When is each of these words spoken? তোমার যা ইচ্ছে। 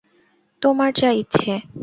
তোমার 0.61 0.89
যা 0.93 1.09
ইচ্ছে। 1.13 1.51